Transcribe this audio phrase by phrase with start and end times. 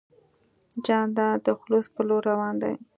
[0.85, 2.73] جانداد د خلوص په لور روان دی.